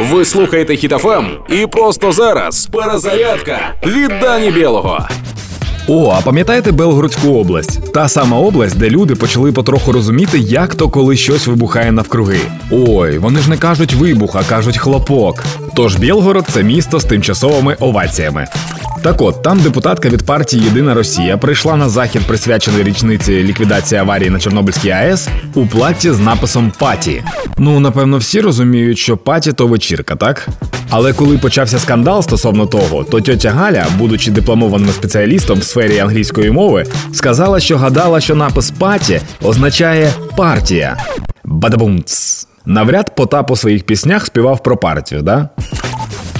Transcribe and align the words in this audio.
Ви 0.00 0.24
слухаєте 0.24 0.76
Хітофем 0.76 1.26
і 1.48 1.66
просто 1.66 2.12
зараз 2.12 2.66
перезарядка 2.66 3.74
від 3.86 4.08
Дані 4.20 4.50
Білого. 4.50 5.08
О, 5.92 6.14
а 6.18 6.20
пам'ятаєте 6.20 6.72
Белгородську 6.72 7.28
область? 7.28 7.92
Та 7.92 8.08
сама 8.08 8.38
область, 8.38 8.78
де 8.78 8.90
люди 8.90 9.14
почали 9.14 9.52
потроху 9.52 9.92
розуміти, 9.92 10.38
як 10.38 10.74
то 10.74 10.88
коли 10.88 11.16
щось 11.16 11.46
вибухає 11.46 11.92
навкруги. 11.92 12.38
Ой, 12.70 13.18
вони 13.18 13.40
ж 13.40 13.50
не 13.50 13.56
кажуть 13.56 13.94
вибух, 13.94 14.36
а 14.36 14.42
кажуть 14.42 14.78
хлопок. 14.78 15.44
Тож 15.76 15.96
Білгород 15.96 16.46
це 16.48 16.62
місто 16.62 17.00
з 17.00 17.04
тимчасовими 17.04 17.76
оваціями. 17.80 18.46
Так 19.02 19.20
от, 19.22 19.42
там 19.42 19.58
депутатка 19.60 20.08
від 20.08 20.26
партії 20.26 20.64
Єдина 20.64 20.94
Росія 20.94 21.36
прийшла 21.38 21.76
на 21.76 21.88
захід, 21.88 22.22
присвячений 22.26 22.82
річниці 22.82 23.32
ліквідації 23.32 24.00
аварії 24.00 24.30
на 24.30 24.38
Чорнобильській 24.38 24.90
АЕС 24.90 25.28
у 25.54 25.66
платі 25.66 26.12
з 26.12 26.18
написом 26.18 26.72
Паті. 26.78 27.24
Ну, 27.58 27.80
напевно, 27.80 28.18
всі 28.18 28.40
розуміють, 28.40 28.98
що 28.98 29.16
паті 29.16 29.52
то 29.52 29.66
вечірка, 29.66 30.16
так? 30.16 30.48
Але 30.90 31.12
коли 31.12 31.38
почався 31.38 31.78
скандал 31.78 32.22
стосовно 32.22 32.66
того, 32.66 33.04
то 33.04 33.20
тьотя 33.20 33.50
Галя, 33.50 33.86
будучи 33.98 34.30
дипломованим 34.30 34.90
спеціалістом 34.90 35.58
в 35.58 35.64
сфері 35.64 35.98
англійської 35.98 36.50
мови, 36.50 36.86
сказала, 37.12 37.60
що 37.60 37.78
гадала, 37.78 38.20
що 38.20 38.34
напис 38.34 38.70
паті 38.70 39.20
означає 39.42 40.12
партія. 40.36 40.96
Бадабумц. 41.44 42.46
Навряд 42.66 43.14
Потап 43.14 43.50
у 43.50 43.56
своїх 43.56 43.84
піснях 43.84 44.26
співав 44.26 44.62
про 44.62 44.76
партію, 44.76 45.22
да? 45.22 45.48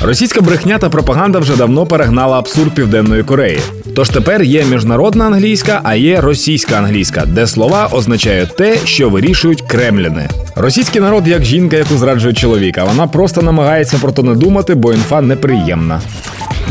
Російська 0.03 0.41
брехня 0.41 0.79
та 0.79 0.89
пропаганда 0.89 1.39
вже 1.39 1.57
давно 1.57 1.87
перегнала 1.87 2.39
абсурд 2.39 2.75
Південної 2.75 3.23
Кореї. 3.23 3.61
Тож 3.97 4.09
тепер 4.09 4.43
є 4.43 4.65
міжнародна 4.65 5.27
англійська, 5.27 5.81
а 5.85 5.95
є 5.95 6.21
російська 6.21 6.77
англійська, 6.77 7.25
де 7.27 7.47
слова 7.47 7.89
означають 7.93 8.57
те, 8.57 8.77
що 8.85 9.11
вирішують 9.11 9.63
кремліни. 9.63 10.29
Російський 10.57 11.01
народ 11.01 11.29
як 11.29 11.45
жінка, 11.45 11.77
яку 11.77 11.97
зраджує 11.97 12.35
чоловіка. 12.35 12.85
Вона 12.85 13.07
просто 13.07 13.43
намагається 13.43 13.99
про 13.99 14.13
то 14.13 14.23
не 14.23 14.35
думати, 14.35 14.75
бо 14.75 14.93
інфа 14.93 15.21
неприємна. 15.21 16.01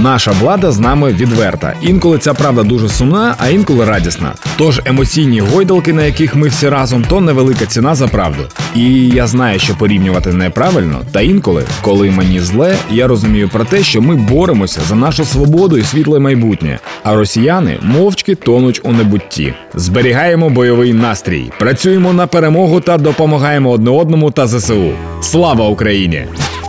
Наша 0.04 0.32
влада 0.32 0.72
з 0.72 0.80
нами 0.80 1.14
відверта. 1.14 1.74
Інколи 1.82 2.18
ця 2.18 2.34
правда 2.34 2.64
дуже 2.64 2.90
сумна, 2.90 3.36
а 3.38 3.50
інколи 3.50 3.86
радісна. 3.86 4.34
Тож 4.58 4.82
емоційні 4.86 5.40
гойдалки, 5.42 5.94
на 5.94 6.04
яких 6.04 6.36
ми 6.36 6.48
всі 6.48 6.70
разом, 6.70 7.06
то 7.10 7.22
невелика 7.22 7.66
ціна 7.66 7.96
за 7.96 8.08
правду. 8.08 8.44
І 8.76 9.10
я 9.10 9.28
знаю, 9.28 9.60
що 9.60 9.76
порівнювати 9.76 10.34
неправильно, 10.34 11.02
та 11.12 11.22
інколи, 11.22 11.66
коли 11.82 12.12
мені 12.12 12.40
зле, 12.40 12.76
я 12.92 13.08
розумію 13.08 13.50
про 13.50 13.64
те, 13.64 13.84
що 13.84 14.02
ми 14.02 14.16
боремося 14.16 14.82
за 14.88 14.96
нашу 14.96 15.26
свободу 15.26 15.78
і 15.78 15.84
світле 15.84 16.20
майбутнє. 16.20 16.80
А 17.04 17.16
росіяни 17.16 17.78
мовчки 17.84 18.36
тонуть 18.36 18.82
у 18.84 18.92
небутті. 18.92 19.54
Зберігаємо 19.74 20.50
бойовий 20.50 20.94
настрій, 20.94 21.52
працюємо 21.60 22.14
на 22.14 22.28
перемогу 22.28 22.82
та 22.82 22.98
допомагаємо 22.98 23.70
одне 23.70 23.92
одному 23.92 24.32
та 24.32 24.48
ЗСУ. 24.48 24.92
Слава 25.22 25.68
Україні! 25.68 26.26